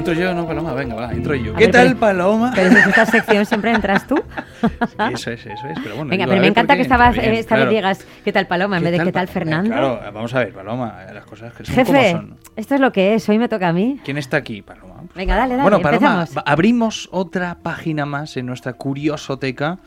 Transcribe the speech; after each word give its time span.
Entro 0.00 0.14
yo, 0.14 0.32
no, 0.32 0.46
Paloma, 0.46 0.72
venga, 0.72 0.94
va, 0.94 1.12
entro 1.12 1.34
yo. 1.34 1.54
¿Qué 1.54 1.68
tal, 1.68 1.94
Paloma? 1.94 2.52
Pero 2.54 2.70
en 2.70 2.76
esta 2.78 3.04
sección 3.18 3.44
siempre 3.44 3.70
entras 3.70 4.06
tú. 4.06 4.14
eso 5.12 5.30
es, 5.30 5.44
eso 5.44 5.66
es. 5.68 5.78
Pero 5.82 5.96
bueno, 5.96 6.10
venga, 6.10 6.26
pero 6.26 6.40
me 6.40 6.46
encanta 6.46 6.74
que 6.74 6.80
estabas, 6.80 7.18
esta 7.18 7.56
vez 7.56 7.68
digas, 7.68 8.06
¿qué 8.24 8.32
tal, 8.32 8.46
Paloma? 8.46 8.78
En 8.78 8.84
vez 8.84 8.92
de 8.92 9.04
¿qué 9.04 9.12
tal, 9.12 9.28
Fernando? 9.28 9.68
Claro, 9.68 10.00
vamos 10.10 10.34
a 10.34 10.38
ver, 10.38 10.54
Paloma, 10.54 11.04
las 11.12 11.26
cosas 11.26 11.52
que 11.52 11.66
son 11.66 11.74
Jefe, 11.74 11.92
como 11.92 12.10
son. 12.12 12.38
esto 12.56 12.76
es 12.76 12.80
lo 12.80 12.92
que 12.92 13.12
es, 13.12 13.28
hoy 13.28 13.38
me 13.38 13.50
toca 13.50 13.68
a 13.68 13.74
mí. 13.74 14.00
¿Quién 14.02 14.16
está 14.16 14.38
aquí, 14.38 14.62
Paloma? 14.62 15.02
Venga, 15.14 15.36
dale, 15.36 15.56
dale, 15.56 15.68
Bueno, 15.68 15.82
Paloma, 15.82 16.24
abrimos 16.46 17.10
otra 17.12 17.58
página 17.62 18.06
más 18.06 18.38
en 18.38 18.46
nuestra 18.46 18.72
curiosoteca, 18.72 19.80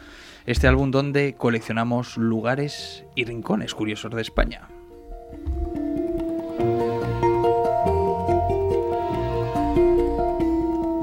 este 0.45 0.67
álbum 0.67 0.91
donde 0.91 1.33
coleccionamos 1.33 2.17
lugares 2.17 3.03
y 3.15 3.25
rincones 3.25 3.73
curiosos 3.73 4.13
de 4.13 4.21
España. 4.21 4.67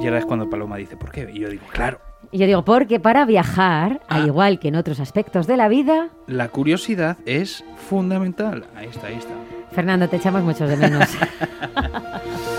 Y 0.01 0.07
ahora 0.07 0.19
es 0.19 0.27
cuando 0.27 0.49
Paloma 0.49 0.77
dice, 0.77 0.97
¿por 0.97 1.11
qué? 1.11 1.31
Y 1.33 1.41
yo 1.41 1.49
digo, 1.49 1.63
claro, 1.73 1.99
Y 2.33 2.39
yo 2.39 2.47
digo, 2.47 2.65
porque 2.65 3.01
para 3.01 3.25
viajar, 3.25 4.01
Ah. 4.09 4.17
al 4.17 4.27
igual 4.27 4.59
que 4.61 4.69
en 4.69 4.77
otros 4.77 5.01
aspectos 5.01 5.47
de 5.47 5.57
la 5.57 5.69
vida, 5.69 6.11
la 6.27 6.49
curiosidad 6.49 7.17
es 7.27 7.65
fundamental. 7.89 8.67
Ahí 8.77 8.89
está, 8.89 9.07
ahí 9.09 9.15
está. 9.17 9.33
Fernando, 9.73 10.09
te 10.09 10.17
echamos 10.17 10.43
muchos 10.43 10.69
de 10.69 10.77
menos. 10.77 11.09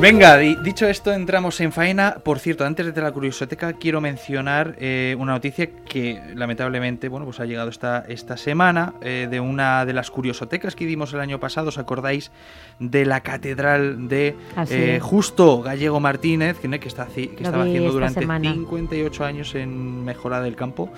Venga, 0.00 0.36
di- 0.36 0.56
dicho 0.64 0.88
esto, 0.88 1.12
entramos 1.12 1.60
en 1.60 1.70
faena. 1.70 2.16
Por 2.24 2.40
cierto, 2.40 2.64
antes 2.64 2.92
de 2.92 3.00
la 3.00 3.12
curiosoteca, 3.12 3.74
quiero 3.74 4.00
mencionar 4.00 4.74
eh, 4.80 5.14
una 5.16 5.30
noticia 5.32 5.68
que 5.88 6.20
lamentablemente 6.34 7.08
bueno, 7.08 7.24
pues 7.24 7.38
ha 7.38 7.44
llegado 7.44 7.68
esta, 7.70 8.04
esta 8.08 8.36
semana 8.36 8.94
eh, 9.00 9.28
de 9.30 9.38
una 9.38 9.84
de 9.86 9.92
las 9.92 10.10
curiosotecas 10.10 10.74
que 10.74 10.86
dimos 10.86 11.12
el 11.14 11.20
año 11.20 11.38
pasado. 11.38 11.68
¿Os 11.68 11.78
acordáis 11.78 12.32
de 12.80 13.04
la 13.06 13.20
catedral 13.20 14.08
de 14.08 14.34
eh, 14.70 14.98
Justo 15.00 15.62
Gallego 15.62 16.00
Martínez, 16.00 16.58
que, 16.58 16.68
que, 16.80 16.88
está, 16.88 17.06
que 17.06 17.36
estaba 17.40 17.62
haciendo 17.62 17.92
durante 17.92 18.20
semana. 18.20 18.52
58 18.52 19.24
años 19.24 19.54
en 19.54 20.04
Mejora 20.04 20.40
del 20.40 20.56
Campo? 20.56 20.90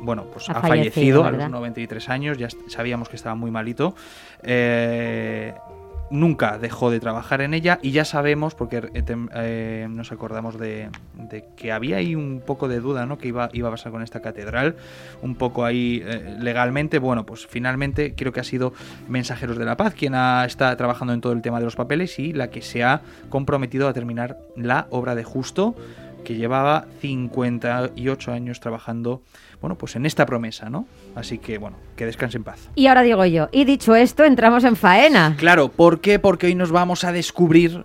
Bueno, 0.00 0.24
pues 0.24 0.50
Ha 0.50 0.52
ha, 0.52 0.60
fallecido, 0.60 1.22
fallecido, 1.22 1.24
a 1.24 1.30
los 1.30 1.50
93 1.50 2.08
años, 2.10 2.36
ya 2.36 2.48
sabíamos 2.68 3.08
que 3.08 3.16
estaba 3.16 3.34
muy 3.34 3.50
malito. 3.50 3.94
Eh, 4.42 5.54
nunca 6.12 6.58
dejó 6.58 6.90
de 6.90 7.00
trabajar 7.00 7.40
en 7.40 7.54
ella 7.54 7.78
y 7.82 7.90
ya 7.90 8.04
sabemos, 8.04 8.54
porque 8.54 8.76
eh, 8.94 9.04
eh, 9.34 9.86
nos 9.90 10.12
acordamos 10.12 10.58
de, 10.58 10.90
de 11.14 11.44
que 11.56 11.72
había 11.72 11.96
ahí 11.96 12.14
un 12.14 12.42
poco 12.44 12.68
de 12.68 12.80
duda, 12.80 13.06
¿no? 13.06 13.18
Que 13.18 13.28
iba, 13.28 13.48
iba 13.52 13.68
a 13.68 13.70
pasar 13.72 13.90
con 13.90 14.02
esta 14.02 14.20
catedral, 14.20 14.76
un 15.22 15.34
poco 15.34 15.64
ahí 15.64 16.02
eh, 16.04 16.36
legalmente. 16.38 16.98
Bueno, 16.98 17.26
pues 17.26 17.46
finalmente 17.46 18.14
creo 18.14 18.32
que 18.32 18.40
ha 18.40 18.44
sido 18.44 18.72
Mensajeros 19.08 19.58
de 19.58 19.64
la 19.64 19.76
Paz 19.76 19.94
quien 19.94 20.14
ha, 20.14 20.44
está 20.44 20.76
trabajando 20.76 21.14
en 21.14 21.20
todo 21.20 21.32
el 21.32 21.42
tema 21.42 21.58
de 21.58 21.64
los 21.64 21.76
papeles 21.76 22.18
y 22.18 22.32
la 22.32 22.50
que 22.50 22.62
se 22.62 22.84
ha 22.84 23.00
comprometido 23.30 23.88
a 23.88 23.92
terminar 23.92 24.38
la 24.56 24.86
obra 24.90 25.14
de 25.14 25.24
Justo 25.24 25.74
que 26.22 26.34
llevaba 26.34 26.86
58 27.00 28.32
años 28.32 28.60
trabajando, 28.60 29.22
bueno, 29.60 29.76
pues 29.76 29.96
en 29.96 30.06
esta 30.06 30.26
promesa, 30.26 30.70
¿no? 30.70 30.86
Así 31.14 31.38
que, 31.38 31.58
bueno, 31.58 31.76
que 31.96 32.06
descanse 32.06 32.36
en 32.36 32.44
paz. 32.44 32.68
y 32.74 32.86
ahora 32.86 33.02
digo 33.02 33.24
yo, 33.24 33.48
y 33.52 33.64
dicho 33.64 33.94
esto, 33.94 34.24
entramos 34.24 34.64
en 34.64 34.76
faena. 34.76 35.36
Claro, 35.38 35.68
¿por 35.68 36.00
qué? 36.00 36.18
Porque 36.18 36.46
hoy 36.46 36.54
nos 36.54 36.70
vamos 36.70 37.04
a 37.04 37.12
descubrir 37.12 37.84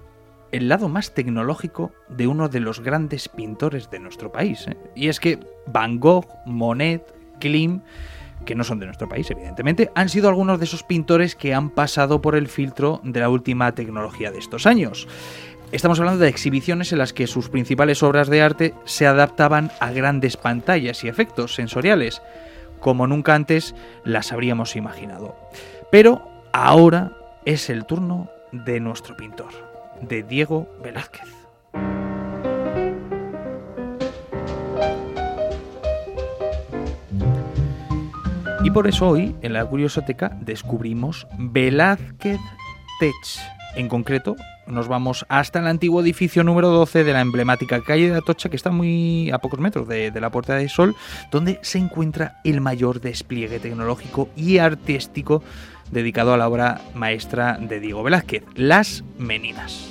el 0.52 0.70
lado 0.70 0.90
más 0.90 1.14
tecnológico 1.14 1.92
de 2.10 2.28
uno 2.28 2.50
de 2.50 2.60
los 2.60 2.80
grandes 2.80 3.30
pintores 3.30 3.90
de 3.90 4.00
nuestro 4.00 4.32
país. 4.32 4.66
¿eh? 4.68 4.78
Y 4.96 5.10
es 5.10 5.20
que 5.20 5.40
Van 5.68 6.00
Gogh, 6.00 6.28
Monet, 6.46 7.14
Klim, 7.40 7.82
que 8.46 8.56
no 8.56 8.64
son 8.64 8.80
de 8.80 8.86
nuestro 8.86 9.10
país, 9.10 9.30
evidentemente, 9.30 9.92
han 9.96 10.10
sido 10.10 10.30
algunos 10.30 10.60
de 10.60 10.66
esos 10.66 10.84
pintores 10.84 11.36
que 11.36 11.54
han 11.54 11.70
pasado 11.70 12.22
por 12.22 12.36
el 12.36 12.48
filtro 12.48 13.02
de 13.04 13.20
la 13.20 13.30
última 13.30 13.74
tecnología 13.74 14.32
de 14.32 14.40
estos 14.40 14.66
años. 14.66 15.08
Estamos 15.72 16.00
hablando 16.00 16.24
de 16.24 16.30
exhibiciones 16.30 16.94
en 16.94 16.98
las 16.98 17.12
que 17.12 17.28
sus 17.28 17.50
principales 17.50 18.02
obras 18.02 18.30
de 18.30 18.42
arte 18.42 18.74
se 18.86 19.06
adaptaban 19.06 19.70
a 19.82 19.92
grandes 19.92 20.38
pantallas 20.38 21.04
y 21.04 21.10
efectos 21.10 21.56
sensoriales, 21.56 22.22
como 22.80 23.06
nunca 23.06 23.36
antes 23.36 23.76
las 24.06 24.32
habríamos 24.32 24.78
imaginado. 24.78 25.36
Pero 25.92 26.26
ahora 26.54 27.12
es 27.44 27.70
el 27.70 27.86
turno 27.86 28.30
de 28.54 28.80
nuestro 28.80 29.18
pintor, 29.18 29.52
de 30.02 30.24
Diego 30.24 30.70
Velázquez. 30.82 31.28
Y 38.64 38.72
por 38.72 38.88
eso 38.88 39.10
hoy, 39.10 39.36
en 39.42 39.52
la 39.52 39.66
Curiosoteca, 39.66 40.32
descubrimos 40.42 41.28
Velázquez 41.38 42.40
Tech. 43.00 43.57
En 43.76 43.90
concreto, 43.90 44.36
nos 44.66 44.88
vamos 44.88 45.26
hasta 45.30 45.60
el 45.60 45.68
antiguo 45.68 46.02
edificio 46.02 46.44
número 46.44 46.70
12 46.70 47.04
de 47.04 47.14
la 47.14 47.22
emblemática 47.22 47.82
calle 47.82 48.10
de 48.10 48.18
Atocha, 48.18 48.50
que 48.50 48.56
está 48.56 48.72
muy 48.72 49.30
a 49.32 49.38
pocos 49.38 49.60
metros 49.60 49.88
de, 49.88 50.12
la 50.20 50.30
Puerta 50.30 50.56
del 50.56 50.70
Sol, 50.70 50.96
donde 51.32 51.60
se 51.62 51.78
encuentra 51.78 52.40
el 52.44 52.62
mayor 52.62 53.00
despliegue 53.00 53.60
tecnológico 53.60 54.30
y 54.36 54.58
artístico 54.58 55.44
dedicado 55.92 56.34
a 56.34 56.38
la 56.38 56.48
obra 56.48 56.82
maestra 56.96 57.58
de 57.62 57.80
Diego 57.80 58.04
Velázquez, 58.04 58.44
Las 58.56 59.04
Meninas. 59.18 59.88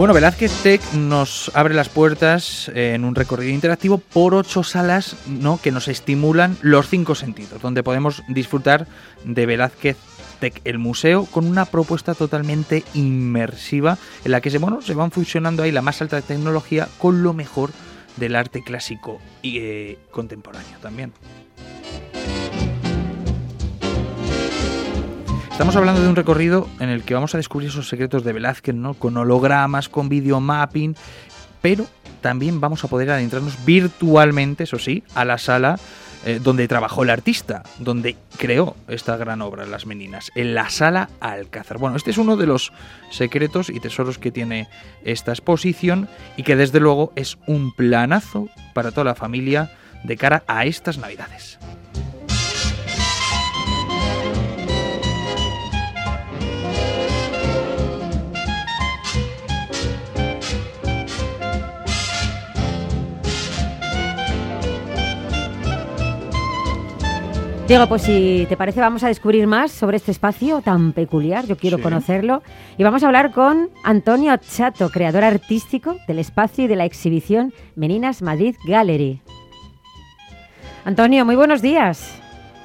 Bueno, 0.00 0.14
Velázquez 0.14 0.50
Tech 0.62 0.80
nos 0.94 1.50
abre 1.52 1.74
las 1.74 1.90
puertas 1.90 2.70
eh, 2.74 2.94
en 2.94 3.04
un 3.04 3.14
recorrido 3.14 3.52
interactivo 3.52 3.98
por 3.98 4.34
ocho 4.34 4.62
salas 4.62 5.14
¿no? 5.26 5.60
que 5.60 5.72
nos 5.72 5.88
estimulan 5.88 6.56
los 6.62 6.88
cinco 6.88 7.14
sentidos, 7.14 7.60
donde 7.60 7.82
podemos 7.82 8.22
disfrutar 8.26 8.86
de 9.24 9.44
Velázquez 9.44 9.98
Tech, 10.40 10.58
el 10.64 10.78
museo, 10.78 11.26
con 11.26 11.44
una 11.44 11.66
propuesta 11.66 12.14
totalmente 12.14 12.82
inmersiva 12.94 13.98
en 14.24 14.32
la 14.32 14.40
que 14.40 14.48
se, 14.48 14.56
bueno, 14.56 14.80
se 14.80 14.94
van 14.94 15.10
fusionando 15.10 15.64
ahí 15.64 15.70
la 15.70 15.82
más 15.82 16.00
alta 16.00 16.22
tecnología 16.22 16.88
con 16.96 17.22
lo 17.22 17.34
mejor 17.34 17.68
del 18.16 18.36
arte 18.36 18.62
clásico 18.62 19.20
y 19.42 19.58
eh, 19.58 19.98
contemporáneo 20.10 20.78
también. 20.80 21.12
Estamos 25.60 25.76
hablando 25.76 26.00
de 26.00 26.08
un 26.08 26.16
recorrido 26.16 26.70
en 26.80 26.88
el 26.88 27.02
que 27.02 27.12
vamos 27.12 27.34
a 27.34 27.36
descubrir 27.36 27.68
esos 27.68 27.86
secretos 27.86 28.24
de 28.24 28.32
Velázquez, 28.32 28.74
¿no? 28.74 28.94
Con 28.94 29.18
hologramas, 29.18 29.90
con 29.90 30.08
videomapping, 30.08 30.96
pero 31.60 31.86
también 32.22 32.62
vamos 32.62 32.82
a 32.82 32.88
poder 32.88 33.10
adentrarnos 33.10 33.62
virtualmente, 33.66 34.64
eso 34.64 34.78
sí, 34.78 35.04
a 35.14 35.26
la 35.26 35.36
sala 35.36 35.78
eh, 36.24 36.40
donde 36.42 36.66
trabajó 36.66 37.02
el 37.02 37.10
artista, 37.10 37.62
donde 37.78 38.16
creó 38.38 38.74
esta 38.88 39.18
gran 39.18 39.42
obra, 39.42 39.66
Las 39.66 39.84
Meninas, 39.84 40.32
en 40.34 40.54
la 40.54 40.70
sala 40.70 41.10
Alcázar. 41.20 41.76
Bueno, 41.76 41.98
este 41.98 42.10
es 42.10 42.16
uno 42.16 42.38
de 42.38 42.46
los 42.46 42.72
secretos 43.10 43.68
y 43.68 43.80
tesoros 43.80 44.16
que 44.16 44.30
tiene 44.30 44.66
esta 45.04 45.32
exposición 45.32 46.08
y 46.38 46.42
que 46.42 46.56
desde 46.56 46.80
luego 46.80 47.12
es 47.16 47.36
un 47.46 47.74
planazo 47.74 48.48
para 48.72 48.92
toda 48.92 49.04
la 49.04 49.14
familia 49.14 49.70
de 50.04 50.16
cara 50.16 50.42
a 50.46 50.64
estas 50.64 50.96
navidades. 50.96 51.58
Diego, 67.70 67.86
pues 67.86 68.02
si 68.02 68.46
te 68.48 68.56
parece 68.56 68.80
vamos 68.80 69.04
a 69.04 69.06
descubrir 69.06 69.46
más 69.46 69.70
sobre 69.70 69.96
este 69.96 70.10
espacio 70.10 70.60
tan 70.60 70.92
peculiar, 70.92 71.46
yo 71.46 71.56
quiero 71.56 71.76
Sí. 71.76 71.84
conocerlo, 71.84 72.42
y 72.76 72.82
vamos 72.82 73.04
a 73.04 73.06
hablar 73.06 73.30
con 73.30 73.70
Antonio 73.84 74.36
Chato, 74.38 74.88
creador 74.90 75.22
artístico 75.22 75.94
del 76.08 76.18
espacio 76.18 76.64
y 76.64 76.66
de 76.66 76.74
la 76.74 76.84
exhibición 76.84 77.54
Meninas 77.76 78.22
Madrid 78.22 78.56
Gallery. 78.66 79.22
Antonio, 80.84 81.24
muy 81.24 81.36
buenos 81.36 81.62
días. 81.62 82.20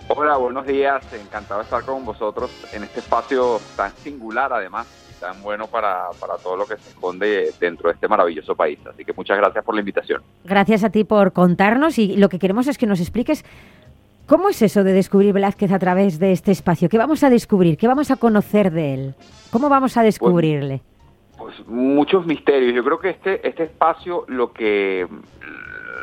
Hola, 0.08 0.38
buenos 0.38 0.66
días. 0.66 1.04
Encantado 1.14 1.60
de 1.60 1.66
estar 1.66 1.84
con 1.84 2.04
vosotros 2.04 2.50
en 2.74 2.84
este 2.84 3.00
espacio 3.02 3.60
tan 3.78 3.96
singular, 3.98 4.52
además. 4.54 4.88
tan 5.20 5.42
bueno 5.42 5.66
para, 5.68 6.10
para 6.20 6.36
todo 6.38 6.58
lo 6.58 6.66
que 6.66 6.76
se 6.78 6.90
esconde 6.90 7.52
dentro 7.60 7.88
de 7.88 7.94
este 7.96 8.08
maravilloso 8.08 8.54
país. 8.54 8.78
Así 8.86 9.06
que 9.06 9.14
muchas 9.14 9.38
gracias 9.38 9.64
por 9.64 9.74
la 9.74 9.80
invitación. 9.80 10.22
Gracias 10.44 10.84
a 10.84 10.90
ti 10.90 11.04
por 11.06 11.32
contarnos 11.32 11.98
y 11.98 12.18
lo 12.18 12.28
que 12.28 12.38
queremos 12.38 12.68
es 12.68 12.78
que 12.78 12.86
nos 12.86 13.00
expliques 13.00 13.46
cómo 14.26 14.50
es 14.50 14.62
eso 14.62 14.84
de 14.84 14.94
descubrir 14.94 15.34
Velázquez 15.34 15.72
a 15.72 15.80
través 15.80 16.20
de 16.20 16.32
este 16.32 16.52
espacio. 16.52 16.90
¿Qué 16.90 16.98
vamos 16.98 17.24
a 17.24 17.30
descubrir? 17.30 17.78
¿Qué 17.78 17.88
vamos 17.88 18.12
a 18.12 18.16
conocer 18.16 18.72
de 18.72 18.94
él? 18.94 19.16
¿Cómo 19.52 19.70
vamos 19.70 19.98
a 19.98 20.04
descubrirle? 20.04 20.82
Pues, 21.38 21.56
pues 21.56 21.68
muchos 21.68 22.26
misterios. 22.26 22.74
Yo 22.74 22.84
creo 22.84 23.00
que 23.00 23.10
este, 23.10 23.48
este 23.48 23.64
espacio 23.64 24.26
lo 24.28 24.52
que, 24.52 25.08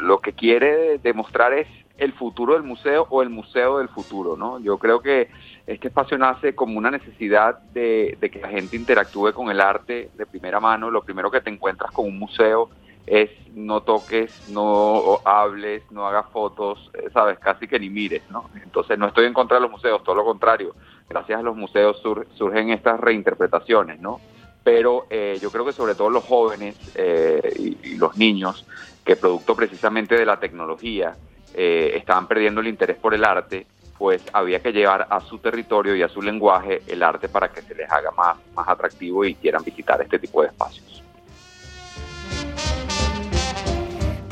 lo 0.03 0.21
que 0.21 0.33
quiere 0.33 0.99
demostrar 0.99 1.53
es 1.53 1.69
el 1.99 2.13
futuro 2.13 2.55
del 2.55 2.63
museo 2.63 3.07
o 3.11 3.23
el 3.23 3.31
museo 3.31 3.79
del 3.79 3.89
futuro, 3.89 4.37
¿no? 4.37 4.59
Yo 4.59 4.79
creo 4.79 5.01
que 5.01 5.31
este 5.67 5.89
espacio 5.89 6.19
nace 6.19 6.55
como 6.55 6.79
una 6.79 6.91
necesidad 6.91 7.61
de, 7.73 8.19
que 8.21 8.41
la 8.41 8.49
gente 8.49 8.77
interactúe 8.77 9.33
con 9.33 9.51
el 9.51 9.61
arte 9.61 10.11
de 10.17 10.27
primera 10.27 10.59
mano. 10.59 10.91
Lo 10.91 11.03
primero 11.03 11.31
que 11.31 11.41
te 11.41 11.51
encuentras 11.51 11.93
con 11.93 12.07
un 12.07 12.19
museo 12.19 12.71
es 13.07 13.31
no 13.55 13.83
toques, 13.83 14.49
no 14.49 15.21
hables, 15.25 15.83
no 15.91 16.07
hagas 16.07 16.27
fotos, 16.31 16.91
eh, 16.95 17.09
sabes, 17.13 17.39
casi 17.39 17.67
que 17.67 17.79
ni 17.79 17.91
mires, 17.91 18.23
¿no? 18.31 18.51
Entonces 18.63 18.99
no 18.99 19.07
estoy 19.07 19.27
en 19.27 19.35
contra 19.35 19.57
de 19.57 19.63
los 19.63 19.71
museos, 19.71 20.03
todo 20.03 20.15
lo 20.15 20.25
contrario. 20.25 20.75
Gracias 21.09 21.39
a 21.39 21.43
los 21.43 21.57
museos 21.57 22.01
surgen 22.35 22.71
estas 22.71 22.99
reinterpretaciones, 22.99 24.01
¿no? 24.01 24.21
Pero 24.65 25.07
eh, 25.11 25.39
yo 25.43 25.51
creo 25.51 25.65
que 25.65 25.73
sobre 25.73 25.95
todo 25.95 26.09
los 26.09 26.25
jóvenes 26.25 26.77
eh, 26.95 27.77
y, 27.83 27.97
los 27.97 28.17
niños, 28.17 28.65
que 29.05 29.17
producto 29.17 29.55
precisamente 29.55 30.17
de 30.17 30.25
la 30.25 30.39
tecnología, 30.39 31.17
estaban 31.55 32.27
perdiendo 32.27 32.63
el 32.63 32.69
interés 32.69 32.97
por 32.97 33.13
el 33.13 33.25
arte, 33.25 33.67
pues 33.99 34.23
había 34.33 34.61
que 34.61 34.73
llevar 34.73 35.07
a 35.11 35.21
su 35.21 35.39
territorio 35.39 35.95
y 35.95 36.03
a 36.03 36.09
su 36.09 36.23
lenguaje 36.23 36.81
el 36.87 37.03
arte 37.03 37.29
para 37.29 37.53
que 37.53 37.61
se 37.61 37.75
les 37.75 37.91
haga 37.91 38.11
más, 38.13 38.39
más 38.55 38.67
atractivo 38.67 39.23
y 39.27 39.35
quieran 39.35 39.63
visitar 39.63 40.01
este 40.01 40.19
tipo 40.19 40.41
de 40.41 40.49
espacios. 40.49 41.03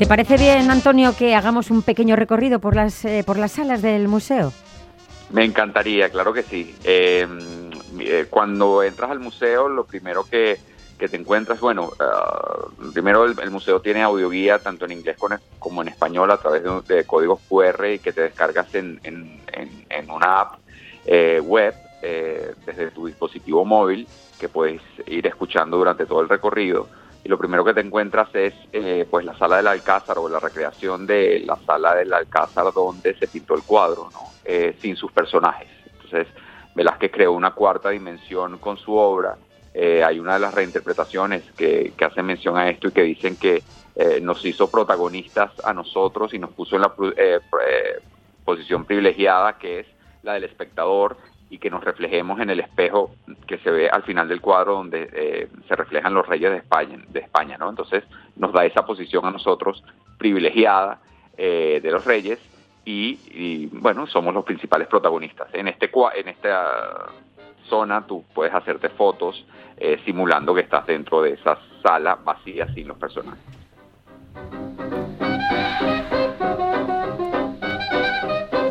¿Te 0.01 0.07
parece 0.07 0.35
bien, 0.35 0.71
Antonio, 0.71 1.15
que 1.15 1.35
hagamos 1.35 1.69
un 1.69 1.83
pequeño 1.83 2.15
recorrido 2.15 2.57
por 2.57 2.75
las, 2.75 3.05
eh, 3.05 3.23
por 3.23 3.37
las 3.37 3.51
salas 3.51 3.83
del 3.83 4.07
museo? 4.07 4.51
Me 5.29 5.45
encantaría, 5.45 6.09
claro 6.09 6.33
que 6.33 6.41
sí. 6.41 6.75
Eh, 6.83 7.27
eh, 7.99 8.25
cuando 8.27 8.81
entras 8.81 9.11
al 9.11 9.19
museo, 9.19 9.69
lo 9.69 9.85
primero 9.85 10.23
que, 10.23 10.57
te 10.97 11.15
encuentras, 11.15 11.59
bueno, 11.59 11.91
ah, 11.99 12.65
primero 12.93 13.25
el, 13.25 13.51
museo 13.51 13.79
tiene 13.79 14.01
audioguía 14.01 14.57
tanto 14.57 14.85
en 14.85 14.93
inglés 14.93 15.17
como 15.59 15.83
en 15.83 15.89
español 15.89 16.31
a 16.31 16.37
través 16.37 16.63
de, 16.87 17.03
códigos 17.03 17.39
QR 17.47 17.85
y 17.93 17.99
que 17.99 18.11
te 18.11 18.21
descargas 18.21 18.73
en, 18.73 18.99
en 19.03 20.09
una 20.09 20.41
app 20.41 20.59
web 21.43 21.75
desde 22.01 22.89
tu 22.89 23.05
dispositivo 23.05 23.63
móvil 23.65 24.07
que 24.39 24.49
puedes 24.49 24.81
ir 25.05 25.27
escuchando 25.27 25.77
durante 25.77 26.07
todo 26.07 26.21
el 26.21 26.29
recorrido 26.29 26.87
y 27.23 27.29
lo 27.29 27.37
primero 27.37 27.63
que 27.63 27.73
te 27.73 27.81
encuentras 27.81 28.33
es 28.33 28.53
eh, 28.73 29.05
pues 29.09 29.25
la 29.25 29.37
sala 29.37 29.57
del 29.57 29.67
Alcázar 29.67 30.17
o 30.17 30.27
la 30.27 30.39
recreación 30.39 31.05
de 31.05 31.41
la 31.45 31.55
sala 31.57 31.95
del 31.95 32.11
Alcázar 32.13 32.73
donde 32.73 33.15
se 33.15 33.27
pintó 33.27 33.53
el 33.53 33.63
cuadro, 33.63 34.09
¿no? 34.11 34.31
Eh, 34.43 34.75
sin 34.81 34.95
sus 34.95 35.11
personajes. 35.11 35.69
Entonces, 35.93 36.27
Velázquez 36.73 37.11
creó 37.11 37.33
una 37.33 37.51
cuarta 37.51 37.89
dimensión 37.89 38.57
con 38.57 38.77
su 38.77 38.93
obra. 38.93 39.37
Eh, 39.73 40.03
hay 40.03 40.19
una 40.19 40.33
de 40.33 40.39
las 40.39 40.53
reinterpretaciones 40.53 41.43
que, 41.55 41.93
que 41.95 42.05
hacen 42.05 42.25
mención 42.25 42.57
a 42.57 42.69
esto 42.69 42.87
y 42.87 42.91
que 42.91 43.03
dicen 43.03 43.35
que 43.35 43.63
nos 44.21 44.43
hizo 44.45 44.71
protagonistas 44.71 45.51
a 45.63 45.73
nosotros 45.73 46.33
y 46.33 46.39
nos 46.39 46.51
puso 46.51 46.75
en 46.75 46.81
la 46.81 46.95
posición 48.43 48.85
privilegiada 48.85 49.59
que 49.59 49.81
es 49.81 49.87
la 50.23 50.33
del 50.33 50.45
espectador 50.45 51.17
y 51.51 51.57
que 51.57 51.69
nos 51.69 51.83
reflejemos 51.83 52.39
en 52.39 52.49
el 52.49 52.61
espejo 52.61 53.11
que 53.45 53.57
se 53.57 53.69
ve 53.69 53.89
al 53.89 54.03
final 54.03 54.29
del 54.29 54.39
cuadro 54.39 54.75
donde 54.75 55.09
eh, 55.11 55.49
se 55.67 55.75
reflejan 55.75 56.13
los 56.13 56.25
reyes 56.25 56.49
de 56.49 56.57
España, 56.57 56.97
de 57.09 57.19
España, 57.19 57.57
¿no? 57.59 57.69
Entonces 57.69 58.05
nos 58.37 58.53
da 58.53 58.65
esa 58.65 58.85
posición 58.85 59.25
a 59.25 59.31
nosotros 59.31 59.83
privilegiada 60.17 60.99
eh, 61.37 61.81
de 61.83 61.91
los 61.91 62.05
reyes 62.05 62.39
y, 62.85 63.67
bueno, 63.73 64.07
somos 64.07 64.33
los 64.33 64.45
principales 64.45 64.87
protagonistas. 64.87 65.49
En, 65.53 65.67
este, 65.67 65.91
en 66.15 66.27
esta 66.29 67.09
zona 67.67 68.07
tú 68.07 68.23
puedes 68.33 68.53
hacerte 68.53 68.89
fotos 68.89 69.45
eh, 69.77 69.99
simulando 70.05 70.55
que 70.55 70.61
estás 70.61 70.85
dentro 70.87 71.21
de 71.21 71.33
esa 71.33 71.59
sala 71.83 72.15
vacía 72.15 72.73
sin 72.73 72.87
los 72.87 72.97
personajes. 72.97 73.43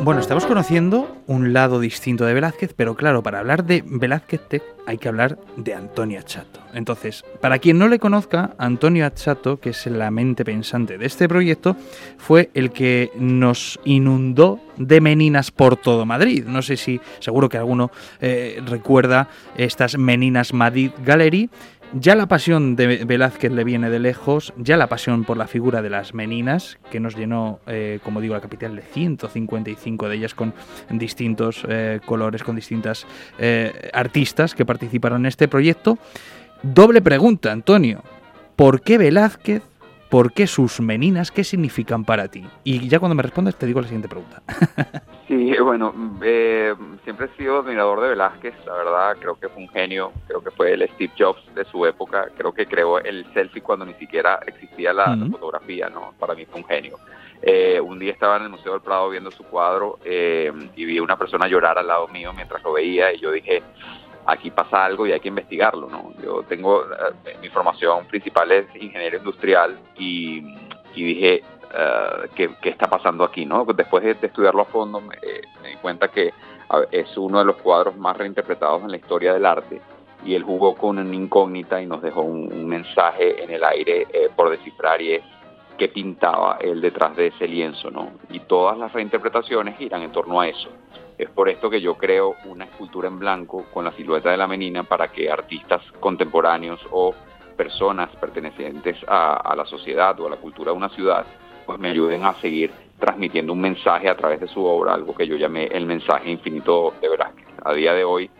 Bueno, 0.02 0.23
estamos 0.23 0.47
conociendo 0.47 1.14
un 1.26 1.52
lado 1.52 1.79
distinto 1.79 2.25
de 2.25 2.32
Velázquez, 2.32 2.73
pero 2.75 2.97
claro, 2.97 3.23
para 3.23 3.38
hablar 3.38 3.64
de 3.64 3.85
Velázquez 3.85 4.41
hay 4.87 4.97
que 4.97 5.08
hablar 5.08 5.38
de 5.58 5.75
Antonio 5.75 6.19
Achato. 6.19 6.58
Entonces, 6.73 7.23
para 7.43 7.58
quien 7.58 7.79
no 7.79 7.87
le 7.87 7.99
conozca, 7.99 8.55
Antonio 8.56 9.05
Achato, 9.05 9.61
que 9.61 9.70
es 9.70 9.87
la 9.87 10.11
mente 10.11 10.43
pensante 10.43 10.97
de 10.97 11.05
este 11.05 11.29
proyecto, 11.29 11.76
fue 12.17 12.49
el 12.55 12.70
que 12.70 13.12
nos 13.17 13.79
inundó 13.85 14.58
de 14.79 15.02
meninas 15.02 15.50
por 15.50 15.76
todo 15.76 16.06
Madrid. 16.06 16.44
No 16.46 16.62
sé 16.62 16.79
si, 16.79 16.99
seguro 17.19 17.50
que 17.50 17.58
alguno 17.58 17.91
eh, 18.23 18.62
recuerda 18.64 19.29
estas 19.55 19.99
Meninas 19.99 20.55
Madrid 20.55 20.93
Gallery 21.05 21.50
ya 21.92 22.14
la 22.14 22.26
pasión 22.26 22.76
de 22.76 23.04
Velázquez 23.04 23.50
le 23.52 23.64
viene 23.64 23.90
de 23.90 23.98
lejos, 23.98 24.52
ya 24.56 24.76
la 24.76 24.87
pasión 24.87 25.25
por 25.25 25.37
la 25.37 25.46
figura 25.46 25.82
de 25.82 25.90
las 25.90 26.14
meninas, 26.14 26.78
que 26.90 27.00
nos 27.00 27.16
llenó, 27.16 27.60
eh, 27.66 27.98
como 28.04 28.20
digo, 28.20 28.34
la 28.34 28.40
capital 28.40 28.76
de 28.76 28.82
155 28.82 30.08
de 30.08 30.16
ellas 30.16 30.34
con 30.34 30.54
distintos 30.90 31.64
eh, 31.69 32.00
colores, 32.04 32.42
con 32.42 32.56
distintas 32.56 33.06
eh, 33.38 33.90
artistas 33.92 34.54
que 34.54 34.64
participaron 34.64 35.22
en 35.22 35.26
este 35.26 35.48
proyecto. 35.48 35.98
Doble 36.62 37.02
pregunta, 37.02 37.50
Antonio. 37.50 38.02
¿Por 38.54 38.82
qué 38.82 38.98
Velázquez 38.98 39.62
¿Por 40.10 40.32
qué 40.32 40.48
sus 40.48 40.80
meninas? 40.80 41.30
¿Qué 41.30 41.44
significan 41.44 42.04
para 42.04 42.26
ti? 42.26 42.44
Y 42.64 42.88
ya 42.88 42.98
cuando 42.98 43.14
me 43.14 43.22
respondas 43.22 43.56
te 43.56 43.64
digo 43.64 43.80
la 43.80 43.86
siguiente 43.86 44.08
pregunta. 44.08 44.42
sí, 45.28 45.56
bueno, 45.60 45.94
eh, 46.20 46.74
siempre 47.04 47.26
he 47.26 47.36
sido 47.36 47.60
admirador 47.60 48.00
de 48.00 48.08
Velázquez, 48.08 48.54
la 48.66 48.74
verdad, 48.74 49.16
creo 49.20 49.38
que 49.38 49.48
fue 49.48 49.62
un 49.62 49.68
genio, 49.68 50.12
creo 50.26 50.42
que 50.42 50.50
fue 50.50 50.72
el 50.72 50.88
Steve 50.94 51.12
Jobs 51.16 51.54
de 51.54 51.64
su 51.66 51.86
época, 51.86 52.28
creo 52.36 52.52
que 52.52 52.66
creó 52.66 52.98
el 52.98 53.24
selfie 53.32 53.62
cuando 53.62 53.86
ni 53.86 53.94
siquiera 53.94 54.40
existía 54.44 54.92
la, 54.92 55.16
fotografía, 55.30 55.88
¿no? 55.88 56.12
Para 56.18 56.34
mí 56.34 56.44
fue 56.44 56.60
un 56.60 56.66
genio. 56.66 56.96
Eh, 57.42 57.80
un 57.80 58.00
día 58.00 58.12
estaba 58.12 58.36
en 58.36 58.42
el 58.42 58.48
Museo 58.48 58.72
del 58.72 58.82
Prado 58.82 59.08
viendo 59.10 59.30
su 59.30 59.44
cuadro 59.44 60.00
eh, 60.04 60.52
y 60.74 60.84
vi 60.84 60.98
a 60.98 61.02
una 61.04 61.16
persona 61.16 61.46
llorar 61.46 61.78
al 61.78 61.86
lado 61.86 62.08
mío 62.08 62.32
mientras 62.34 62.62
lo 62.64 62.72
veía 62.72 63.14
y 63.14 63.20
yo 63.20 63.30
dije, 63.30 63.62
aquí 64.26 64.50
pasa 64.50 64.84
algo 64.84 65.06
y 65.06 65.12
hay 65.12 65.20
que 65.20 65.28
investigarlo, 65.28 65.88
¿no? 65.88 66.12
Yo 66.22 66.43
tengo, 66.44 66.82
eh, 66.82 67.37
mi 67.40 67.49
formación 67.49 68.06
principal 68.06 68.50
es 68.52 68.67
ingeniero 68.75 69.19
industrial 69.19 69.78
y, 69.96 70.40
dije, 70.94 71.43
uh, 71.65 72.29
¿qué, 72.34 72.50
está 72.62 72.89
pasando 72.89 73.24
aquí, 73.24 73.46
no? 73.46 73.65
Después 73.65 74.03
de, 74.05 74.17
estudiarlo 74.27 74.62
a 74.62 74.67
fondo 74.67 75.00
me, 75.00 75.17
di 75.17 75.77
cuenta 75.81 76.08
que 76.08 76.32
es 76.93 77.17
uno 77.17 77.41
de 77.41 77.44
los 77.44 77.56
cuadros 77.56 77.96
más 77.96 78.17
reinterpretados 78.17 78.82
en 78.82 78.91
la 78.91 78.96
historia 78.96 79.32
del 79.32 79.46
arte 79.46 79.81
y 80.24 80.34
él 80.34 80.43
jugó 80.43 80.74
con 80.74 80.98
una 80.98 81.15
incógnita 81.15 81.81
y 81.81 81.86
nos 81.86 82.03
dejó 82.03 82.22
un, 82.22 82.69
mensaje 82.69 83.43
en 83.43 83.50
el 83.50 83.65
aire 83.65 84.06
eh, 84.12 84.31
por 84.34 84.50
descifrar 84.50 85.00
y 85.00 85.15
es 85.15 85.22
qué 85.81 85.89
pintaba 85.89 86.58
él 86.60 86.82
detrás 86.82 87.17
de 87.17 87.29
ese 87.29 87.49
lienzo, 87.49 87.91
¿no? 87.91 88.10
Y 88.29 88.41
todas 88.41 88.77
las 88.77 88.93
reinterpretaciones 88.93 89.79
giran 89.79 90.03
en 90.03 90.13
torno 90.13 90.39
a 90.39 90.46
eso. 90.46 90.69
Es 91.17 91.31
por 91.31 91.49
esto 91.49 91.70
que 91.70 91.81
yo 91.81 91.96
creo 91.96 92.37
una 92.44 92.67
escultura 92.67 93.08
en 93.08 93.19
blanco 93.19 93.65
con 93.72 93.87
la 93.87 93.93
silueta 93.93 94.31
de 94.31 94.37
la 94.37 94.46
menina 94.46 94.82
para 94.82 95.08
que 95.08 95.31
artistas 95.31 95.81
contemporáneos 95.99 96.87
o 96.91 97.15
personas 97.56 98.15
pertenecientes 98.17 98.99
a, 99.08 99.55
la 99.56 99.65
sociedad 99.65 100.20
o 100.20 100.27
a 100.27 100.31
la 100.31 100.37
cultura 100.37 100.70
de 100.70 100.77
una 100.77 100.91
ciudad 100.91 101.25
pues 101.65 101.79
me 101.79 101.89
ayuden 101.89 102.25
a 102.25 102.34
seguir 102.43 102.70
transmitiendo 102.99 103.55
un 103.55 103.63
mensaje 103.63 104.10
a 104.10 104.17
través 104.19 104.39
de 104.39 104.49
su 104.49 104.63
obra, 104.63 104.93
algo 104.93 105.15
que 105.15 105.27
yo 105.27 105.37
llamé 105.37 105.65
el 105.65 105.87
mensaje 105.87 106.31
infinito 106.31 106.93
de 107.01 107.08
Velázquez. 107.08 107.46
A 107.65 107.72
día 107.72 107.94
de 107.94 108.05
hoy, 108.05 108.31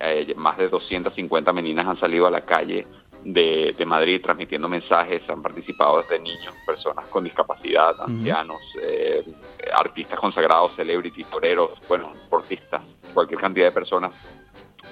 eh, 0.00 0.34
más 0.36 0.58
de 0.58 0.68
250 0.68 1.52
meninas 1.52 1.86
han 1.86 2.00
salido 2.00 2.26
a 2.26 2.30
la 2.32 2.40
calle 2.40 2.88
de, 3.24 3.84
Madrid 3.86 4.20
transmitiendo 4.22 4.68
mensajes, 4.68 5.22
han 5.28 5.42
participado 5.42 6.02
desde 6.02 6.20
niños, 6.20 6.54
personas 6.66 7.06
con 7.06 7.24
discapacidad, 7.24 8.00
ancianos, 8.00 8.60
eh, 8.82 9.24
artistas 9.74 10.18
consagrados, 10.18 10.74
celebrities, 10.76 11.28
toreros, 11.30 11.70
bueno, 11.88 12.12
portistas, 12.28 12.82
cualquier 13.14 13.40
cantidad 13.40 13.66
de 13.66 13.72
personas 13.72 14.12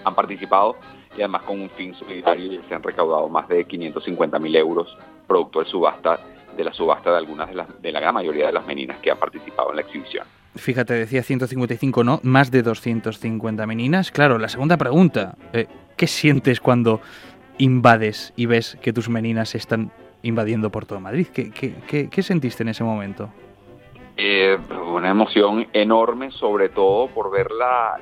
han 0.05 0.15
participado 0.15 0.77
y 1.17 1.21
además 1.21 1.43
con 1.43 1.61
un 1.61 1.71
fin 1.71 1.95
solidario 1.95 2.63
se 2.69 2.75
han 2.75 2.83
recaudado 2.83 3.29
más 3.29 3.49
de 3.49 3.65
550 3.65 4.39
mil 4.39 4.55
euros 4.57 4.97
producto 5.27 5.61
de 5.61 5.67
subasta 5.67 6.21
de 6.57 6.65
la 6.65 6.73
subasta 6.73 7.11
de 7.11 7.19
algunas 7.19 7.49
de, 7.49 7.55
las, 7.55 7.83
de 7.83 7.93
la 7.93 8.01
gran 8.01 8.15
mayoría 8.15 8.47
de 8.47 8.53
las 8.53 8.67
meninas 8.67 8.99
que 9.01 9.11
han 9.11 9.19
participado 9.19 9.71
en 9.71 9.77
la 9.77 9.83
exhibición. 9.83 10.27
Fíjate, 10.55 10.95
decía 10.95 11.23
155, 11.23 12.03
no, 12.03 12.21
más 12.23 12.51
de 12.51 12.63
250 12.63 13.67
meninas. 13.67 14.11
Claro, 14.11 14.39
la 14.39 14.49
segunda 14.49 14.79
pregunta, 14.79 15.37
eh, 15.53 15.67
¿qué 15.97 16.07
sientes 16.07 16.61
cuando 16.61 17.01
invades 17.59 18.33
y 18.37 18.47
ves 18.47 18.79
que 18.81 18.93
tus 18.93 19.09
meninas 19.09 19.55
están 19.55 19.91
invadiendo 20.23 20.71
por 20.71 20.87
todo 20.87 21.01
Madrid. 21.01 21.27
¿Qué, 21.33 21.51
qué, 21.51 22.09
qué, 22.11 22.23
sentiste 22.23 22.63
en 22.63 22.71
ese 22.71 22.85
momento? 22.85 23.31
Eh, 24.17 24.59
una 24.93 25.11
emoción 25.11 25.67
enorme, 25.73 26.31
sobre 26.31 26.69
todo 26.69 27.09
por 27.09 27.31
ver 27.31 27.51
la, 27.51 27.99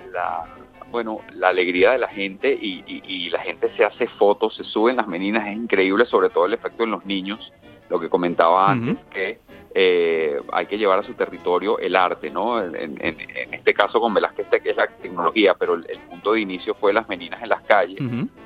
bueno, 0.90 1.20
la 1.34 1.48
alegría 1.48 1.92
de 1.92 1.98
la 1.98 2.08
gente 2.08 2.56
y, 2.60 3.28
la 3.30 3.40
gente 3.40 3.68
se 3.76 3.84
hace 3.84 4.06
fotos, 4.06 4.54
se 4.54 4.64
suben 4.64 4.96
las 4.96 5.08
meninas, 5.08 5.48
es 5.48 5.56
increíble, 5.56 6.06
sobre 6.06 6.30
todo 6.30 6.46
el 6.46 6.54
efecto 6.54 6.84
en 6.84 6.92
los 6.92 7.04
niños, 7.04 7.52
lo 7.90 7.98
que 7.98 8.08
comentaba 8.08 8.70
antes, 8.70 8.96
que 9.10 9.40
eh, 9.76 10.40
hay 10.52 10.66
que 10.66 10.78
llevar 10.78 11.00
a 11.00 11.02
su 11.02 11.14
territorio 11.14 11.80
el 11.80 11.96
arte, 11.96 12.30
¿no? 12.30 12.62
En, 12.62 12.96
este 13.50 13.74
caso 13.74 14.00
con 14.00 14.14
Velázquez 14.14 14.46
que 14.62 14.70
es 14.70 14.76
la 14.76 14.86
tecnología, 14.86 15.54
pero 15.54 15.74
el, 15.74 15.98
punto 16.08 16.32
de 16.32 16.40
inicio 16.40 16.74
fue 16.74 16.92
las 16.92 17.08
meninas 17.08 17.42
en 17.42 17.48
las 17.48 17.62
calles. 17.62 17.98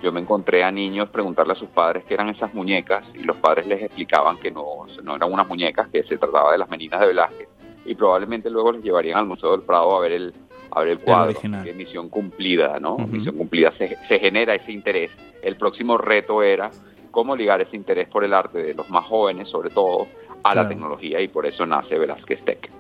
Yo 0.02 0.10
me 0.10 0.20
encontré 0.20 0.64
a 0.64 0.70
niños 0.70 1.10
preguntarle 1.10 1.52
a 1.52 1.56
sus 1.56 1.68
padres 1.68 2.04
qué 2.08 2.14
eran 2.14 2.30
esas 2.30 2.54
muñecas 2.54 3.04
y 3.14 3.24
los 3.24 3.36
padres 3.36 3.66
les 3.66 3.82
explicaban 3.82 4.38
que 4.38 4.50
no, 4.50 4.86
no 5.02 5.16
eran 5.16 5.30
unas 5.30 5.46
muñecas, 5.46 5.88
que 5.88 6.02
se 6.04 6.16
trataba 6.16 6.52
de 6.52 6.58
las 6.58 6.70
meninas 6.70 7.00
de 7.00 7.08
Velázquez. 7.08 7.48
Y 7.84 7.94
probablemente 7.94 8.48
luego 8.48 8.72
les 8.72 8.82
llevarían 8.82 9.18
al 9.18 9.26
Museo 9.26 9.52
del 9.52 9.62
Prado 9.62 9.96
a 9.96 10.00
ver 10.00 10.12
el, 10.12 10.34
a 10.70 10.80
ver 10.80 10.88
el 10.88 10.98
cuadro. 11.00 11.38
Que 11.62 11.74
misión 11.74 12.08
cumplida, 12.08 12.78
¿no? 12.80 12.96
Misión 12.96 13.36
cumplida. 13.36 13.72
Se, 13.76 13.98
se 14.08 14.18
genera 14.18 14.54
ese 14.54 14.72
interés. 14.72 15.10
El 15.42 15.56
próximo 15.56 15.98
reto 15.98 16.42
era 16.42 16.70
cómo 17.10 17.36
ligar 17.36 17.60
ese 17.60 17.76
interés 17.76 18.08
por 18.08 18.24
el 18.24 18.32
arte 18.32 18.58
de 18.62 18.74
los 18.74 18.88
más 18.90 19.04
jóvenes, 19.04 19.48
sobre 19.48 19.70
todo, 19.70 20.06
a 20.42 20.54
la 20.54 20.68
tecnología 20.68 21.20
y 21.20 21.28
por 21.28 21.46
eso 21.46 21.66
nace 21.66 21.98
Velázquez 21.98 22.44
Tech. 22.44 22.70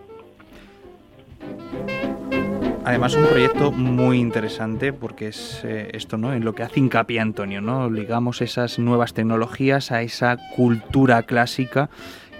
Además 2.88 3.14
un 3.16 3.26
proyecto 3.26 3.70
muy 3.70 4.18
interesante 4.18 4.94
porque 4.94 5.28
es 5.28 5.62
eh, 5.62 5.90
esto, 5.92 6.16
¿no? 6.16 6.32
En 6.32 6.42
lo 6.42 6.54
que 6.54 6.62
hace 6.62 6.80
hincapié 6.80 7.20
Antonio, 7.20 7.60
¿no? 7.60 7.90
Ligamos 7.90 8.40
esas 8.40 8.78
nuevas 8.78 9.12
tecnologías 9.12 9.92
a 9.92 10.00
esa 10.00 10.38
cultura 10.56 11.24
clásica 11.24 11.90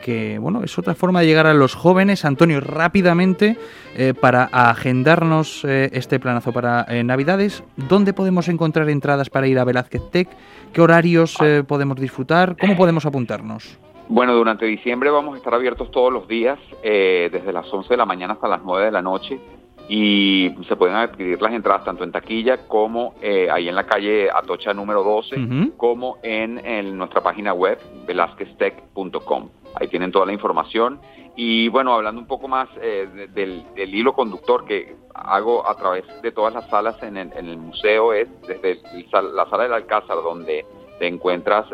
que, 0.03 0.39
bueno, 0.39 0.63
es 0.65 0.79
otra 0.79 0.95
forma 0.95 1.21
de 1.21 1.27
llegar 1.27 1.47
a 1.47 1.53
los 1.53 1.75
jóvenes. 1.75 2.25
Antonio, 2.25 2.61
rápidamente, 2.61 3.59
eh, 3.95 4.15
para 4.19 4.45
agendarnos 4.45 5.67
eh, 5.67 5.91
este 5.93 6.19
planazo 6.19 6.51
para 6.53 6.87
Navidades, 7.05 7.63
¿dónde 7.77 8.15
podemos 8.15 8.49
encontrar 8.49 8.89
entradas 8.89 9.29
para 9.29 9.49
ir 9.49 9.59
a 9.59 9.65
Velázquez 9.65 10.11
Tech? 10.11 10.29
¿Qué 10.73 10.81
horarios 10.81 11.37
podemos 11.67 12.01
disfrutar? 12.01 12.57
¿Cómo 12.59 12.75
podemos 12.75 13.05
apuntarnos? 13.05 13.79
Bueno, 14.11 14.35
durante 14.35 14.65
diciembre 14.65 15.11
vamos 15.11 15.35
a 15.35 15.37
estar 15.37 15.53
abiertos 15.53 15.91
todos 15.91 16.11
los 16.11 16.27
días, 16.27 16.59
eh, 16.83 17.29
desde 17.31 17.53
las 17.53 17.71
11 17.71 17.91
de 17.91 17.97
la 17.99 18.07
mañana 18.07 18.33
hasta 18.35 18.49
las 18.49 18.63
9 18.65 18.87
de 18.87 18.91
la 18.91 19.03
noche, 19.03 19.39
y 19.87 20.51
se 20.67 20.77
pueden 20.77 20.97
adquirir 20.97 21.41
las 21.43 21.53
entradas 21.53 21.85
tanto 21.85 22.05
en 22.05 22.13
taquilla 22.13 22.67
como 22.69 23.15
eh, 23.21 23.49
ahí 23.51 23.69
en 23.69 23.75
la 23.75 23.85
calle 23.85 24.31
Atocha 24.31 24.73
número 24.73 25.03
12, 25.03 25.73
como 25.77 26.17
en, 26.23 26.97
nuestra 26.97 27.23
página 27.23 27.53
web, 27.53 27.79
velazqueztech.com. 28.07 29.51
Ahí 29.75 29.89
tienen 29.89 30.11
toda 30.11 30.25
la 30.25 30.33
información. 30.33 31.01
Y 31.37 31.69
bueno, 31.69 31.93
hablando 31.93 32.19
un 32.19 32.27
poco 32.27 32.49
más 32.49 32.69
eh, 32.81 33.29
del, 33.35 33.65
hilo 33.77 34.15
conductor 34.15 34.65
que 34.65 34.97
hago 35.15 35.69
a 35.69 35.75
través 35.77 36.05
de 36.23 36.33
todas 36.33 36.55
las 36.55 36.67
salas 36.71 37.03
en 37.03 37.19
el, 37.19 37.59
museo, 37.59 38.15
es 38.15 38.29
desde 38.47 38.81
la 39.13 39.49
sala 39.51 39.65
del 39.65 39.75
Alcázar, 39.75 40.17
donde 40.17 40.65
te 40.99 41.07
encuentras 41.07 41.67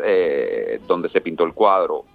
donde 0.87 1.09
se 1.09 1.19
pintó 1.21 1.45
el 1.45 1.53
cuadro, 1.53 2.05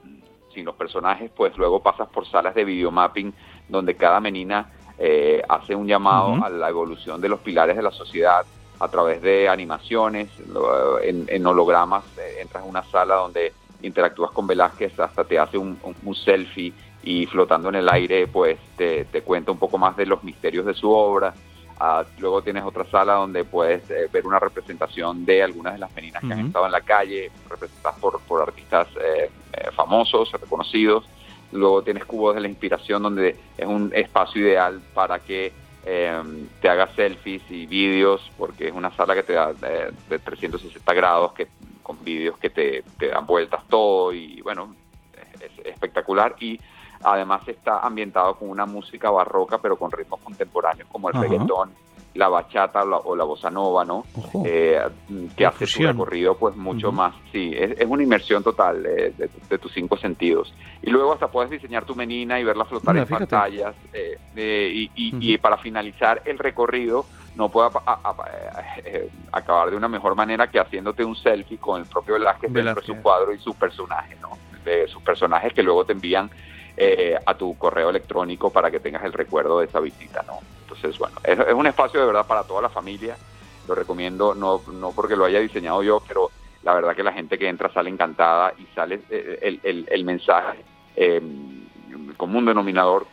sin 0.54 0.64
los 0.64 0.75
personajes, 0.75 1.30
pues 1.35 1.57
luego 1.57 1.80
pasas 1.80 2.09
por 2.09 2.26
salas 2.26 2.54
de 2.54 2.64
videomapping 2.64 3.33
donde 3.69 3.95
cada 3.97 4.21
menina 4.21 4.71
eh, 4.99 5.42
hace 5.49 5.75
un 5.75 5.87
llamado 5.87 6.45
a 6.45 6.50
la 6.50 6.69
evolución 6.69 7.21
de 7.21 7.28
los 7.28 7.40
pilares 7.40 7.76
de 7.76 7.83
la 7.83 7.90
sociedad 7.90 8.45
a 8.78 8.88
través 8.88 9.21
de 9.21 9.49
animaciones, 9.49 10.28
en, 11.02 11.47
hologramas, 11.47 12.04
eh, 12.19 12.38
entras 12.40 12.64
en 12.64 12.71
una 12.71 12.83
sala 12.85 13.16
donde 13.16 13.52
interactúas 13.83 14.30
con 14.30 14.47
Velázquez, 14.47 14.99
hasta 14.99 15.25
te 15.25 15.38
hace 15.38 15.59
un, 15.59 15.78
selfie 16.14 16.73
y 17.02 17.26
flotando 17.26 17.69
en 17.69 17.76
el 17.76 17.88
aire, 17.88 18.26
pues 18.26 18.59
te, 18.76 19.04
te, 19.07 19.23
cuenta 19.23 19.52
un 19.52 19.59
poco 19.59 19.78
más 19.78 19.97
de 19.97 20.07
los 20.07 20.25
misterios 20.25 20.64
de 20.66 20.75
su 20.75 20.90
obra. 20.90 21.35
Ah, 21.82 22.04
luego 22.18 22.42
tienes 22.42 22.62
otra 22.62 22.84
sala 22.84 23.14
donde 23.14 23.42
puedes 23.42 23.90
eh, 23.90 24.06
ver 24.12 24.26
una 24.26 24.38
representación 24.38 25.25
de 25.25 25.42
algunas 25.42 25.72
de 25.72 25.78
las 25.78 25.90
meninas 25.94 26.22
que 26.22 26.30
han 26.30 26.46
estado 26.46 26.66
en 26.66 26.72
la 26.72 26.82
calle, 26.82 27.30
representadas 27.49 27.99
por, 27.99 28.20
por 28.20 28.42
artistas 28.42 28.87
eh, 29.02 29.30
eh, 29.54 29.70
famosos, 29.75 30.30
reconocidos. 30.30 31.08
Luego 31.52 31.82
tienes 31.82 32.04
cubos 32.04 32.34
de 32.34 32.42
la 32.42 32.49
inspiración 32.49 33.02
donde 33.02 33.34
es 33.56 33.66
un 33.66 33.90
espacio 33.94 34.42
ideal 34.42 34.82
para 34.92 35.20
que 35.20 35.54
te 35.82 36.68
hagas 36.68 36.94
selfies 36.94 37.42
y 37.50 37.64
vídeos, 37.64 38.30
porque 38.37 38.68
es 38.68 38.75
una 38.75 38.94
sala 38.94 39.14
que 39.14 39.22
te 39.22 39.32
da 39.32 39.54
de 39.54 40.18
360 40.18 40.92
grados, 40.92 41.32
que 41.32 41.49
con 41.82 42.04
vídeos 42.04 42.37
que 42.37 42.50
te, 42.50 42.84
te 42.99 43.08
dan 43.08 43.25
vueltas 43.25 43.66
todo 43.68 44.12
y 44.12 44.42
bueno, 44.42 44.76
es 45.40 45.66
espectacular. 45.66 46.37
Y 46.40 46.60
Además 47.02 47.47
está 47.49 47.80
ambientado 47.80 48.35
con 48.35 48.50
una 48.50 48.66
música 48.66 49.11
barroca, 49.11 49.59
pero 49.59 49.76
con 49.76 49.90
ritmos 49.90 50.21
contemporáneos 50.21 50.88
como 50.90 51.09
el 51.09 51.14
reggaetón, 51.14 51.71
la 52.14 52.28
bachata 52.28 52.83
o 52.83 53.14
la, 53.14 53.25
bossa 53.25 53.50
nova, 53.50 53.85
¿no? 53.85 54.04
Eh, 54.45 54.80
que 55.37 55.47
hace 55.47 55.66
su 55.66 55.83
recorrido 55.83 56.37
pues 56.37 56.57
mucho 56.57 56.90
más. 56.92 57.14
Sí, 57.33 57.52
es, 57.57 57.87
una 57.87 58.02
inmersión 58.02 58.42
total 58.42 58.83
de, 58.83 59.59
tus 59.59 59.73
cinco 59.73 59.97
sentidos. 59.97 60.52
Y 60.83 60.90
luego 60.90 61.12
hasta 61.12 61.28
puedes 61.28 61.50
diseñar 61.50 61.85
tu 61.85 61.95
menina 61.95 62.40
y 62.40 62.45
verla 62.45 62.64
flotar 62.64 62.97
en 62.97 63.07
pantallas. 63.07 63.75
Eh, 63.92 64.19
eh, 64.37 64.88
y, 64.95 65.38
para 65.38 65.57
finalizar 65.59 66.23
el 66.25 66.38
recorrido 66.38 67.07
no 67.37 67.49
puedo 67.49 67.71
acabar 69.33 69.71
de 69.71 69.76
una 69.76 69.88
mejor 69.88 70.16
manera 70.16 70.50
que 70.50 70.59
haciéndote 70.59 71.04
un 71.04 71.14
selfie 71.14 71.59
con 71.59 71.80
el 71.80 71.87
propio 71.87 72.14
Velázquez, 72.14 72.52
dentro 72.52 72.75
de 72.75 72.87
su 72.87 72.97
cuadro 72.97 73.33
y 73.33 73.38
su 73.38 73.54
personaje, 73.54 74.16
¿no? 74.21 74.30
De 74.64 74.88
sus 74.88 75.00
personajes 75.02 75.54
que 75.54 75.62
luego 75.62 75.85
te 75.85 75.92
envían 75.92 76.28
eh, 76.82 77.14
a 77.26 77.34
tu 77.34 77.58
correo 77.58 77.90
electrónico 77.90 78.50
para 78.50 78.70
que 78.70 78.80
tengas 78.80 79.04
el 79.04 79.12
recuerdo 79.12 79.58
de 79.58 79.66
esa 79.66 79.80
visita, 79.80 80.25
¿no? 80.26 80.38
Entonces, 80.62 80.99
bueno, 80.99 81.16
es, 81.22 81.38
un 81.52 81.66
espacio 81.66 82.00
de 82.00 82.06
verdad 82.06 82.26
para 82.26 82.42
toda 82.44 82.62
la 82.62 82.70
familia, 82.70 83.18
lo 83.68 83.75
recomiendo, 83.75 84.34
no, 84.34 84.62
no 84.72 84.90
porque 84.92 85.14
lo 85.14 85.26
haya 85.26 85.40
diseñado 85.40 85.82
yo, 85.82 86.02
pero 86.08 86.30
la 86.62 86.72
verdad 86.72 86.96
que 86.96 87.02
la 87.02 87.12
gente 87.12 87.37
que 87.37 87.49
entra 87.49 87.70
sale 87.70 87.90
encantada 87.90 88.54
y 88.56 88.64
sale 88.75 89.02
eh, 89.10 89.58
el, 89.62 89.87
el, 89.90 90.04
mensaje 90.06 90.64
eh, 90.96 91.20
como 92.16 92.38
un 92.38 92.46
denominador 92.46 93.06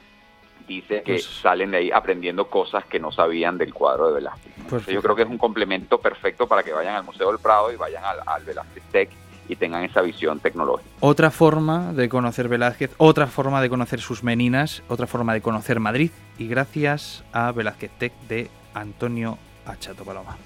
dice 0.66 1.04
que 1.04 1.16
pues 1.16 1.26
salen 1.26 1.72
de 1.72 1.78
ahí 1.80 1.92
aprendiendo 1.92 2.50
cosas 2.50 2.86
que 2.86 3.02
no 3.02 3.12
sabían 3.12 3.58
del 3.58 3.74
cuadro 3.74 4.08
de 4.08 4.14
Velázquez. 4.14 4.86
yo 4.88 5.02
creo 5.02 5.14
que 5.14 5.24
es 5.24 5.30
un 5.30 5.38
complemento 5.38 6.00
perfecto 6.00 6.48
para 6.48 6.64
que 6.64 6.72
vayan 6.72 6.96
al 6.96 7.04
Museo 7.04 7.28
del 7.32 7.40
Prado 7.40 7.70
y 7.70 7.76
vayan 7.76 8.06
al, 8.06 8.20
al 8.26 8.44
Velázquez 8.46 8.84
Tech 8.94 9.10
y 9.48 9.56
tengan 9.56 9.84
esa 9.84 10.02
visión 10.02 10.40
tecnológica. 10.40 10.90
Otra 11.00 11.32
forma 11.32 11.94
de 11.94 12.10
conocer 12.10 12.48
Velázquez, 12.48 12.94
otra 12.98 13.28
forma 13.28 13.62
de 13.62 13.70
conocer 13.70 14.00
sus 14.00 14.24
meninas, 14.24 14.84
otra 14.88 15.08
forma 15.08 15.34
de 15.34 15.42
conocer 15.42 15.80
Madrid 15.80 16.12
y 16.38 16.48
gracias 16.48 17.24
a 17.32 17.52
Velázquez 17.52 17.92
Tech 17.98 18.14
de 18.28 18.50
Antonio 18.74 19.38
Achato 19.66 20.04
Paloma. 20.04 20.38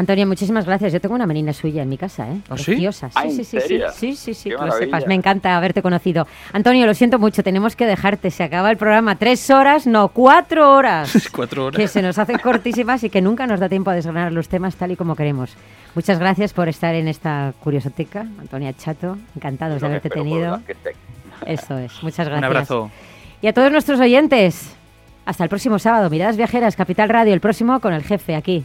Antonio, 0.00 0.26
muchísimas 0.26 0.64
gracias. 0.64 0.94
Yo 0.94 1.00
tengo 1.00 1.14
una 1.14 1.26
menina 1.26 1.52
suya 1.52 1.82
en 1.82 1.88
mi 1.90 1.98
casa, 1.98 2.26
¿eh? 2.26 2.40
¿Ah, 2.48 2.54
Preciosa. 2.54 3.10
Sí, 3.10 3.32
sí, 3.32 3.44
sí, 3.44 3.60
sí, 3.60 3.82
sí, 3.92 4.16
sí, 4.16 4.34
sí, 4.34 4.48
que 4.48 4.56
lo 4.56 4.72
sepas. 4.72 5.06
Me 5.06 5.14
encanta 5.14 5.54
haberte 5.54 5.82
conocido. 5.82 6.26
Antonio, 6.54 6.86
lo 6.86 6.94
siento 6.94 7.18
mucho, 7.18 7.42
tenemos 7.42 7.76
que 7.76 7.84
dejarte. 7.84 8.30
Se 8.30 8.42
acaba 8.42 8.70
el 8.70 8.78
programa. 8.78 9.16
Tres 9.16 9.50
horas, 9.50 9.86
no, 9.86 10.08
cuatro 10.08 10.72
horas. 10.72 11.28
cuatro 11.32 11.66
horas. 11.66 11.78
Que 11.78 11.86
se 11.86 12.00
nos 12.00 12.18
hacen 12.18 12.38
cortísimas 12.38 13.04
y 13.04 13.10
que 13.10 13.20
nunca 13.20 13.46
nos 13.46 13.60
da 13.60 13.68
tiempo 13.68 13.90
a 13.90 13.94
desgranar 13.94 14.32
los 14.32 14.48
temas 14.48 14.74
tal 14.76 14.90
y 14.92 14.96
como 14.96 15.14
queremos. 15.14 15.50
Muchas 15.94 16.18
gracias 16.18 16.54
por 16.54 16.70
estar 16.70 16.94
en 16.94 17.06
esta 17.06 17.52
curiosoteca, 17.62 18.20
Antonia 18.20 18.72
Chato. 18.72 19.18
Encantados 19.36 19.82
de 19.82 19.86
haberte 19.86 20.08
tenido. 20.08 20.62
Eso 21.46 21.76
es. 21.76 22.02
Muchas 22.02 22.26
gracias. 22.26 22.38
Un 22.38 22.44
abrazo. 22.44 22.90
Y 23.42 23.48
a 23.48 23.52
todos 23.52 23.70
nuestros 23.70 24.00
oyentes, 24.00 24.74
hasta 25.26 25.44
el 25.44 25.50
próximo 25.50 25.78
sábado. 25.78 26.08
Miradas 26.08 26.38
Viajeras, 26.38 26.74
Capital 26.74 27.10
Radio, 27.10 27.34
el 27.34 27.40
próximo 27.40 27.80
con 27.80 27.92
el 27.92 28.02
jefe 28.02 28.34
aquí 28.34 28.64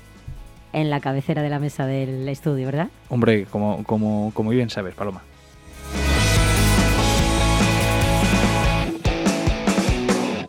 en 0.76 0.90
la 0.90 1.00
cabecera 1.00 1.42
de 1.42 1.50
la 1.50 1.58
mesa 1.58 1.88
del 1.88 2.28
estudio, 2.28 2.66
¿verdad? 2.66 2.90
Hombre, 3.08 3.46
como, 3.46 3.84
como, 3.86 4.32
como 4.34 4.50
bien 4.50 4.70
sabes, 4.70 4.94
Paloma. 4.94 5.24